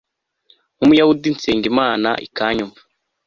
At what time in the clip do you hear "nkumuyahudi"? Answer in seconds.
0.75-1.27